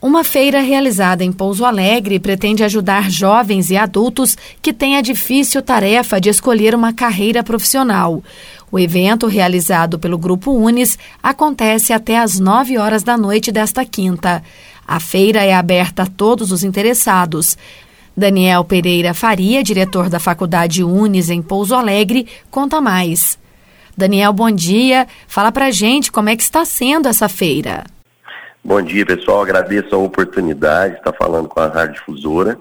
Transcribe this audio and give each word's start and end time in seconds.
Uma 0.00 0.22
feira 0.22 0.60
realizada 0.60 1.24
em 1.24 1.32
Pouso 1.32 1.64
Alegre 1.64 2.20
pretende 2.20 2.62
ajudar 2.62 3.10
jovens 3.10 3.68
e 3.68 3.76
adultos 3.76 4.38
que 4.62 4.72
têm 4.72 4.96
a 4.96 5.00
difícil 5.00 5.60
tarefa 5.60 6.20
de 6.20 6.28
escolher 6.28 6.72
uma 6.72 6.92
carreira 6.92 7.42
profissional. 7.42 8.22
O 8.70 8.78
evento, 8.78 9.26
realizado 9.26 9.98
pelo 9.98 10.16
Grupo 10.16 10.52
Unis, 10.52 10.96
acontece 11.20 11.92
até 11.92 12.16
às 12.16 12.38
9 12.38 12.78
horas 12.78 13.02
da 13.02 13.18
noite 13.18 13.50
desta 13.50 13.84
quinta. 13.84 14.40
A 14.86 15.00
feira 15.00 15.42
é 15.42 15.52
aberta 15.52 16.04
a 16.04 16.06
todos 16.06 16.52
os 16.52 16.62
interessados. 16.62 17.58
Daniel 18.16 18.62
Pereira 18.62 19.12
Faria, 19.12 19.64
diretor 19.64 20.08
da 20.08 20.20
Faculdade 20.20 20.84
Unis 20.84 21.28
em 21.28 21.42
Pouso 21.42 21.74
Alegre, 21.74 22.28
conta 22.52 22.80
mais. 22.80 23.36
Daniel, 23.96 24.32
bom 24.32 24.50
dia. 24.52 25.08
Fala 25.26 25.50
pra 25.50 25.72
gente 25.72 26.12
como 26.12 26.28
é 26.28 26.36
que 26.36 26.42
está 26.42 26.64
sendo 26.64 27.08
essa 27.08 27.28
feira. 27.28 27.84
Bom 28.68 28.82
dia, 28.82 29.06
pessoal. 29.06 29.40
Agradeço 29.40 29.94
a 29.94 29.98
oportunidade 29.98 30.92
de 30.92 30.98
estar 30.98 31.14
falando 31.14 31.48
com 31.48 31.58
a 31.58 31.68
Rádio 31.68 31.94
Difusora. 31.94 32.58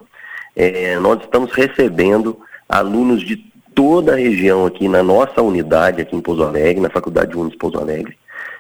É, 0.56 0.98
nós 1.00 1.20
estamos 1.20 1.52
recebendo 1.52 2.40
alunos 2.70 3.22
de 3.22 3.36
toda 3.76 4.14
a 4.14 4.16
região 4.16 4.66
aqui 4.66 4.88
na 4.88 5.04
nossa 5.04 5.42
unidade, 5.42 6.02
aqui 6.02 6.16
em 6.16 6.22
Pouso 6.22 6.44
Alegre, 6.44 6.80
na 6.80 6.90
Faculdade 6.90 7.38
Unis 7.38 7.58
Pouso 7.58 7.78
Alegre. 7.78 8.18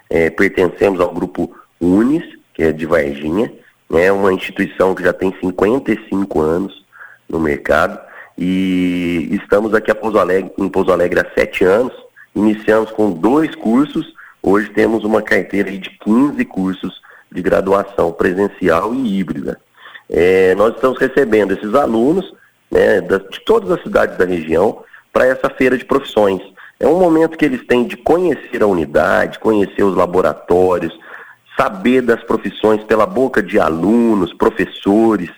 É, 0.09 0.29
pertencemos 0.29 0.99
ao 0.99 1.13
grupo 1.13 1.55
Unis, 1.79 2.25
que 2.53 2.63
é 2.63 2.73
de 2.73 2.85
Varginha, 2.85 3.49
né, 3.89 4.11
uma 4.11 4.33
instituição 4.33 4.93
que 4.93 5.01
já 5.01 5.13
tem 5.13 5.33
55 5.39 6.41
anos 6.41 6.85
no 7.29 7.39
mercado 7.39 7.97
e 8.37 9.29
estamos 9.41 9.73
aqui 9.73 9.89
a 9.89 9.95
Pouso 9.95 10.19
Alegre, 10.19 10.51
em 10.57 10.67
Pouso 10.67 10.91
Alegre 10.91 11.21
há 11.21 11.25
sete 11.33 11.63
anos. 11.63 11.93
Iniciamos 12.35 12.91
com 12.91 13.09
dois 13.09 13.55
cursos, 13.55 14.13
hoje 14.43 14.69
temos 14.71 15.05
uma 15.05 15.21
carteira 15.21 15.71
de 15.71 15.89
15 16.03 16.43
cursos 16.43 17.06
de 17.31 17.41
graduação 17.41 18.11
presencial 18.11 18.93
e 18.93 19.19
híbrida. 19.19 19.59
É, 20.09 20.55
nós 20.55 20.75
estamos 20.75 20.97
recebendo 20.97 21.53
esses 21.53 21.73
alunos 21.75 22.33
né, 22.71 23.01
de 23.01 23.39
todas 23.45 23.69
as 23.71 23.81
cidades 23.81 24.17
da 24.17 24.25
região 24.25 24.83
para 25.11 25.25
essa 25.25 25.49
feira 25.49 25.77
de 25.77 25.85
profissões. 25.85 26.41
É 26.79 26.87
um 26.87 26.99
momento 26.99 27.37
que 27.37 27.45
eles 27.45 27.65
têm 27.65 27.85
de 27.85 27.97
conhecer 27.97 28.61
a 28.61 28.67
unidade, 28.67 29.39
conhecer 29.39 29.83
os 29.83 29.95
laboratórios, 29.95 30.97
saber 31.57 32.01
das 32.01 32.23
profissões 32.23 32.83
pela 32.83 33.05
boca 33.05 33.41
de 33.41 33.59
alunos, 33.59 34.33
professores. 34.33 35.29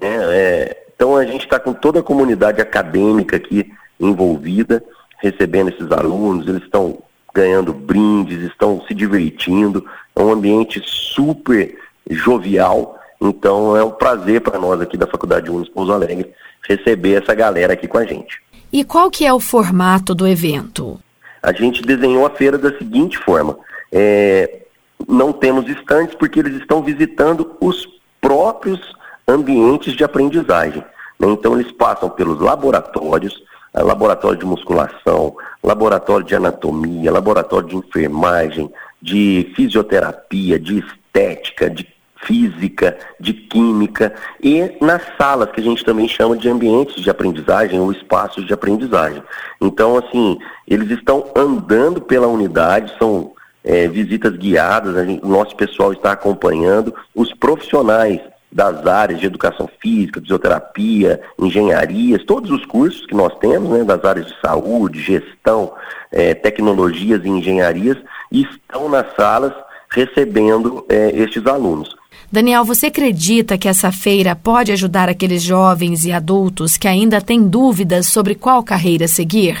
Né, 0.00 0.16
é, 0.30 0.86
então 0.94 1.16
a 1.16 1.24
gente 1.24 1.44
está 1.44 1.58
com 1.58 1.72
toda 1.72 2.00
a 2.00 2.02
comunidade 2.02 2.60
acadêmica 2.60 3.36
aqui 3.36 3.72
envolvida, 4.00 4.82
recebendo 5.20 5.70
esses 5.70 5.90
alunos, 5.90 6.46
eles 6.46 6.62
estão 6.62 6.98
ganhando 7.38 7.72
brindes, 7.72 8.42
estão 8.42 8.82
se 8.88 8.92
divertindo. 8.92 9.86
É 10.14 10.20
um 10.20 10.32
ambiente 10.32 10.82
super 10.84 11.78
jovial. 12.10 12.98
Então 13.20 13.76
é 13.76 13.84
um 13.84 13.92
prazer 13.92 14.40
para 14.40 14.58
nós 14.58 14.80
aqui 14.80 14.96
da 14.96 15.06
Faculdade 15.06 15.48
Unis 15.48 15.68
Pouso 15.68 15.92
Alegre 15.92 16.32
receber 16.68 17.22
essa 17.22 17.34
galera 17.34 17.74
aqui 17.74 17.86
com 17.86 17.98
a 17.98 18.04
gente. 18.04 18.42
E 18.72 18.84
qual 18.84 19.08
que 19.08 19.24
é 19.24 19.32
o 19.32 19.38
formato 19.38 20.14
do 20.14 20.26
evento? 20.26 21.00
A 21.40 21.52
gente 21.52 21.80
desenhou 21.80 22.26
a 22.26 22.30
feira 22.30 22.58
da 22.58 22.76
seguinte 22.76 23.16
forma: 23.18 23.56
é, 23.92 24.62
não 25.08 25.32
temos 25.32 25.68
estantes 25.68 26.16
porque 26.16 26.40
eles 26.40 26.54
estão 26.56 26.82
visitando 26.82 27.56
os 27.60 27.88
próprios 28.20 28.80
ambientes 29.28 29.94
de 29.94 30.02
aprendizagem. 30.02 30.82
Né? 31.20 31.28
Então 31.28 31.58
eles 31.58 31.70
passam 31.70 32.10
pelos 32.10 32.40
laboratórios, 32.40 33.40
laboratório 33.74 34.38
de 34.38 34.46
musculação, 34.46 35.36
laboratório 35.62 36.26
de 36.26 36.34
anatomia, 36.34 37.12
laboratório 37.12 37.68
de 37.68 37.76
enfermagem, 37.76 38.70
de 39.00 39.52
fisioterapia, 39.54 40.58
de 40.58 40.78
estética, 40.78 41.70
de 41.70 41.86
física, 42.24 42.98
de 43.20 43.32
química 43.32 44.12
e 44.42 44.76
nas 44.80 45.02
salas 45.16 45.50
que 45.50 45.60
a 45.60 45.64
gente 45.64 45.84
também 45.84 46.08
chama 46.08 46.36
de 46.36 46.48
ambientes 46.48 47.00
de 47.00 47.08
aprendizagem 47.08 47.78
ou 47.78 47.92
espaços 47.92 48.46
de 48.46 48.52
aprendizagem. 48.52 49.22
Então, 49.60 49.96
assim, 49.96 50.38
eles 50.66 50.90
estão 50.90 51.30
andando 51.34 52.00
pela 52.00 52.26
unidade, 52.26 52.92
são 52.98 53.32
é, 53.64 53.86
visitas 53.86 54.36
guiadas, 54.36 55.06
gente, 55.06 55.24
o 55.24 55.28
nosso 55.28 55.54
pessoal 55.56 55.92
está 55.92 56.12
acompanhando, 56.12 56.94
os 57.14 57.32
profissionais 57.34 58.20
das 58.50 58.86
áreas 58.86 59.20
de 59.20 59.26
educação 59.26 59.68
física, 59.80 60.20
fisioterapia, 60.20 61.20
engenharias, 61.38 62.24
todos 62.24 62.50
os 62.50 62.64
cursos 62.64 63.04
que 63.06 63.14
nós 63.14 63.36
temos, 63.38 63.70
né, 63.70 63.84
das 63.84 64.04
áreas 64.04 64.26
de 64.26 64.40
saúde, 64.40 65.02
gestão, 65.02 65.72
é, 66.10 66.34
tecnologias 66.34 67.22
e 67.24 67.28
engenharias, 67.28 67.96
estão 68.32 68.88
nas 68.88 69.14
salas 69.14 69.52
recebendo 69.90 70.84
é, 70.88 71.10
estes 71.14 71.46
alunos. 71.46 71.96
Daniel, 72.30 72.62
você 72.62 72.86
acredita 72.86 73.56
que 73.56 73.68
essa 73.68 73.90
feira 73.90 74.36
pode 74.36 74.70
ajudar 74.70 75.08
aqueles 75.08 75.42
jovens 75.42 76.04
e 76.04 76.12
adultos 76.12 76.76
que 76.76 76.86
ainda 76.86 77.22
têm 77.22 77.48
dúvidas 77.48 78.06
sobre 78.06 78.34
qual 78.34 78.62
carreira 78.62 79.08
seguir? 79.08 79.58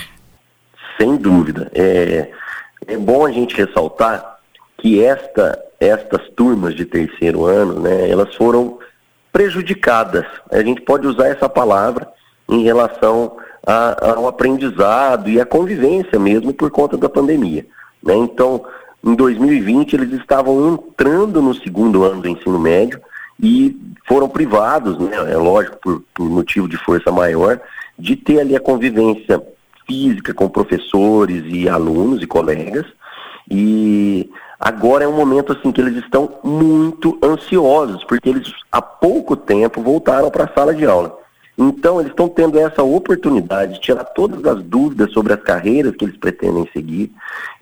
Sem 1.00 1.16
dúvida. 1.16 1.70
É, 1.74 2.30
é 2.86 2.96
bom 2.96 3.24
a 3.24 3.32
gente 3.32 3.56
ressaltar 3.56 4.38
que 4.76 5.02
esta, 5.02 5.58
estas 5.80 6.28
turmas 6.30 6.74
de 6.74 6.84
terceiro 6.84 7.44
ano, 7.44 7.80
né, 7.80 8.10
elas 8.10 8.34
foram 8.34 8.78
prejudicadas. 9.32 10.24
A 10.50 10.62
gente 10.62 10.80
pode 10.80 11.06
usar 11.06 11.28
essa 11.28 11.48
palavra 11.48 12.08
em 12.48 12.62
relação 12.62 13.36
a, 13.66 14.14
ao 14.14 14.26
aprendizado 14.26 15.28
e 15.28 15.40
à 15.40 15.46
convivência 15.46 16.18
mesmo 16.18 16.52
por 16.52 16.70
conta 16.70 16.96
da 16.96 17.08
pandemia. 17.08 17.66
Né? 18.02 18.14
Então, 18.16 18.64
em 19.04 19.14
2020, 19.14 19.94
eles 19.94 20.12
estavam 20.20 20.74
entrando 20.74 21.40
no 21.40 21.54
segundo 21.54 22.02
ano 22.04 22.22
do 22.22 22.28
ensino 22.28 22.58
médio 22.58 23.00
e 23.40 23.78
foram 24.06 24.28
privados, 24.28 24.98
né, 24.98 25.14
é 25.30 25.36
lógico, 25.36 25.76
por, 25.80 26.02
por 26.14 26.28
motivo 26.28 26.68
de 26.68 26.76
força 26.78 27.12
maior, 27.12 27.60
de 27.96 28.16
ter 28.16 28.40
ali 28.40 28.56
a 28.56 28.60
convivência 28.60 29.40
física 29.86 30.34
com 30.34 30.48
professores 30.48 31.44
e 31.46 31.68
alunos 31.68 32.22
e 32.22 32.26
colegas. 32.26 32.86
E 33.50 34.28
Agora 34.58 35.04
é 35.04 35.08
um 35.08 35.16
momento 35.16 35.52
assim 35.52 35.70
que 35.70 35.80
eles 35.80 35.96
estão 35.96 36.38
muito 36.42 37.16
ansiosos, 37.22 38.02
porque 38.04 38.28
eles 38.28 38.52
há 38.72 38.82
pouco 38.82 39.36
tempo 39.36 39.80
voltaram 39.80 40.30
para 40.30 40.44
a 40.44 40.52
sala 40.52 40.74
de 40.74 40.84
aula. 40.84 41.16
Então 41.56 42.00
eles 42.00 42.10
estão 42.10 42.28
tendo 42.28 42.58
essa 42.58 42.82
oportunidade 42.82 43.74
de 43.74 43.80
tirar 43.80 44.04
todas 44.04 44.44
as 44.44 44.62
dúvidas 44.62 45.12
sobre 45.12 45.32
as 45.32 45.42
carreiras 45.42 45.94
que 45.94 46.04
eles 46.04 46.16
pretendem 46.16 46.68
seguir 46.72 47.12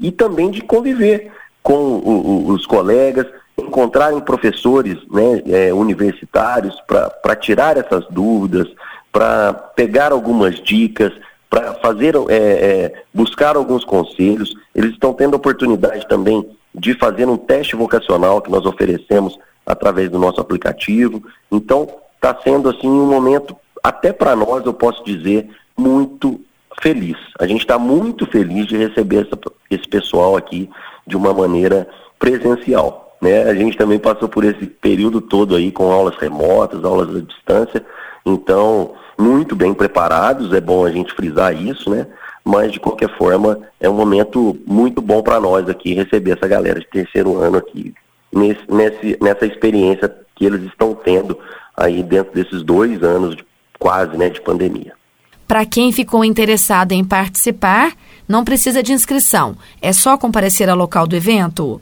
e 0.00 0.10
também 0.10 0.50
de 0.50 0.62
conviver 0.62 1.32
com 1.62 1.74
o, 1.74 2.08
o, 2.08 2.48
os 2.48 2.66
colegas, 2.66 3.26
encontrarem 3.58 4.20
professores 4.20 4.96
né, 5.10 5.42
é, 5.46 5.74
universitários 5.74 6.80
para 6.86 7.36
tirar 7.36 7.76
essas 7.76 8.06
dúvidas, 8.08 8.68
para 9.10 9.52
pegar 9.52 10.12
algumas 10.12 10.62
dicas, 10.62 11.12
para 11.48 11.74
fazer 11.74 12.14
é, 12.28 12.34
é, 12.34 13.02
buscar 13.12 13.56
alguns 13.56 13.84
conselhos. 13.84 14.54
Eles 14.74 14.92
estão 14.92 15.12
tendo 15.12 15.34
oportunidade 15.34 16.06
também 16.06 16.55
de 16.78 16.94
fazer 16.94 17.26
um 17.26 17.36
teste 17.36 17.74
vocacional 17.74 18.40
que 18.40 18.50
nós 18.50 18.66
oferecemos 18.66 19.38
através 19.64 20.10
do 20.10 20.18
nosso 20.18 20.40
aplicativo. 20.40 21.22
Então, 21.50 21.88
está 22.14 22.36
sendo 22.42 22.68
assim 22.68 22.88
um 22.88 23.06
momento, 23.06 23.56
até 23.82 24.12
para 24.12 24.36
nós, 24.36 24.64
eu 24.64 24.74
posso 24.74 25.02
dizer, 25.04 25.48
muito 25.76 26.40
feliz. 26.80 27.16
A 27.38 27.46
gente 27.46 27.60
está 27.60 27.78
muito 27.78 28.26
feliz 28.26 28.66
de 28.66 28.76
receber 28.76 29.26
essa, 29.26 29.38
esse 29.70 29.88
pessoal 29.88 30.36
aqui 30.36 30.68
de 31.06 31.16
uma 31.16 31.32
maneira 31.32 31.88
presencial. 32.18 33.16
Né? 33.20 33.44
A 33.44 33.54
gente 33.54 33.76
também 33.76 33.98
passou 33.98 34.28
por 34.28 34.44
esse 34.44 34.66
período 34.66 35.20
todo 35.20 35.56
aí 35.56 35.72
com 35.72 35.90
aulas 35.90 36.16
remotas, 36.16 36.84
aulas 36.84 37.16
à 37.16 37.20
distância, 37.20 37.84
então 38.24 38.94
muito 39.18 39.56
bem 39.56 39.72
preparados, 39.72 40.52
é 40.52 40.60
bom 40.60 40.84
a 40.84 40.90
gente 40.90 41.14
frisar 41.14 41.54
isso, 41.54 41.88
né? 41.88 42.06
Mas 42.46 42.70
de 42.70 42.78
qualquer 42.78 43.10
forma 43.18 43.58
é 43.80 43.90
um 43.90 43.94
momento 43.94 44.56
muito 44.64 45.02
bom 45.02 45.20
para 45.20 45.40
nós 45.40 45.68
aqui 45.68 45.94
receber 45.94 46.36
essa 46.36 46.46
galera 46.46 46.78
de 46.78 46.86
terceiro 46.86 47.36
ano 47.36 47.58
aqui 47.58 47.92
nesse, 48.32 48.60
nesse, 48.68 49.18
nessa 49.20 49.44
experiência 49.44 50.14
que 50.36 50.44
eles 50.44 50.62
estão 50.62 50.94
tendo 50.94 51.36
aí 51.76 52.04
dentro 52.04 52.32
desses 52.32 52.62
dois 52.62 53.02
anos 53.02 53.34
de, 53.34 53.44
quase 53.80 54.16
né, 54.16 54.30
de 54.30 54.40
pandemia. 54.40 54.92
Para 55.48 55.66
quem 55.66 55.90
ficou 55.90 56.24
interessado 56.24 56.92
em 56.92 57.04
participar, 57.04 57.92
não 58.28 58.44
precisa 58.44 58.80
de 58.80 58.92
inscrição, 58.92 59.56
é 59.82 59.92
só 59.92 60.16
comparecer 60.16 60.68
ao 60.68 60.76
local 60.76 61.04
do 61.06 61.16
evento? 61.16 61.80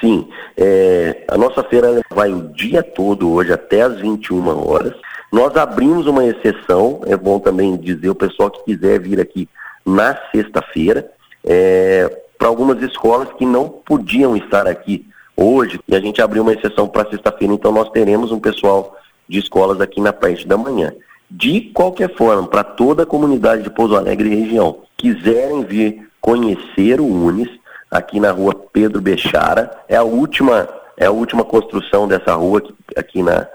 Sim, 0.00 0.28
é, 0.56 1.24
a 1.28 1.38
nossa 1.38 1.62
feira 1.62 2.02
vai 2.10 2.32
o 2.32 2.52
dia 2.52 2.82
todo 2.82 3.30
hoje 3.30 3.52
até 3.52 3.82
às 3.82 4.00
21 4.00 4.68
horas. 4.68 4.94
Nós 5.32 5.56
abrimos 5.56 6.06
uma 6.06 6.24
exceção, 6.24 7.00
é 7.06 7.16
bom 7.16 7.38
também 7.38 7.76
dizer, 7.76 8.10
o 8.10 8.14
pessoal 8.14 8.50
que 8.50 8.64
quiser 8.64 9.00
vir 9.00 9.20
aqui 9.20 9.48
na 9.84 10.18
sexta-feira 10.32 11.10
é, 11.44 12.22
para 12.38 12.48
algumas 12.48 12.82
escolas 12.82 13.28
que 13.34 13.44
não 13.44 13.68
podiam 13.68 14.36
estar 14.36 14.66
aqui 14.66 15.06
hoje 15.36 15.80
e 15.86 15.94
a 15.94 16.00
gente 16.00 16.22
abriu 16.22 16.42
uma 16.42 16.52
exceção 16.52 16.88
para 16.88 17.08
sexta-feira, 17.10 17.52
então 17.54 17.72
nós 17.72 17.90
teremos 17.90 18.30
um 18.32 18.40
pessoal 18.40 18.96
de 19.28 19.38
escolas 19.38 19.80
aqui 19.80 20.00
na 20.00 20.12
parte 20.12 20.46
da 20.46 20.56
manhã. 20.56 20.92
De 21.30 21.60
qualquer 21.72 22.14
forma, 22.14 22.46
para 22.46 22.62
toda 22.62 23.02
a 23.02 23.06
comunidade 23.06 23.62
de 23.62 23.70
Pouso 23.70 23.96
Alegre 23.96 24.30
e 24.30 24.34
região, 24.42 24.80
quiserem 24.96 25.64
vir 25.64 26.08
conhecer 26.20 27.00
o 27.00 27.06
Unis, 27.06 27.48
aqui 27.90 28.18
na 28.18 28.32
rua 28.32 28.54
Pedro 28.72 29.00
Bechara, 29.00 29.70
é 29.88 29.96
a 29.96 30.02
última 30.02 30.68
é 30.96 31.06
a 31.06 31.10
última 31.10 31.44
construção 31.44 32.06
dessa 32.06 32.34
rua 32.34 32.58
aqui, 32.58 32.74
aqui 32.96 33.22
na, 33.22 33.48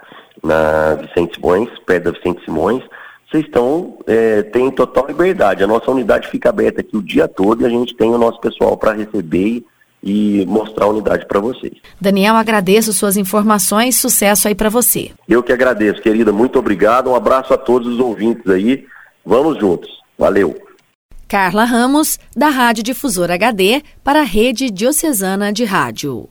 na 0.44 0.96
Vicente 0.96 1.36
Simões, 1.36 1.70
perto 1.86 2.06
da 2.06 2.12
Vicente 2.12 2.44
Simões. 2.44 2.84
Vocês 3.30 3.46
estão, 3.46 4.00
é, 4.08 4.42
têm 4.42 4.72
total 4.72 5.06
liberdade. 5.08 5.64
A 5.64 5.68
nossa 5.68 5.92
unidade 5.92 6.28
fica 6.30 6.50
aberta 6.50 6.82
aqui 6.82 6.98
o 6.98 7.02
dia 7.02 7.28
todo 7.28 7.62
e 7.62 7.66
a 7.66 7.70
gente 7.70 7.96
tem 7.96 8.10
o 8.10 8.18
nosso 8.18 8.40
pessoal 8.40 8.76
para 8.76 8.94
receber 8.94 9.64
e, 10.02 10.46
mostrar 10.48 10.86
a 10.86 10.90
unidade 10.90 11.28
para 11.28 11.40
vocês. 11.40 11.74
Daniel, 12.00 12.36
agradeço 12.36 12.92
suas 12.92 13.18
informações, 13.18 13.96
sucesso 13.98 14.48
aí 14.48 14.56
para 14.56 14.70
você. 14.70 15.12
Eu 15.28 15.44
que 15.44 15.52
agradeço, 15.52 16.02
querida, 16.02 16.32
muito 16.32 16.58
obrigado, 16.58 17.10
um 17.10 17.16
abraço 17.16 17.54
a 17.54 17.58
todos 17.58 17.88
os 17.88 18.00
ouvintes 18.00 18.48
aí, 18.50 18.86
vamos 19.26 19.60
juntos, 19.60 19.90
valeu. 20.18 20.56
Carla 21.28 21.66
Ramos, 21.66 22.18
da 22.36 22.50
Rádio 22.50 22.84
Difusor 22.84 23.30
HD, 23.30 23.84
para 24.04 24.22
a 24.22 24.24
Rede 24.24 24.72
Diocesana 24.72 25.54
de 25.54 25.64
Rádio. 25.66 26.28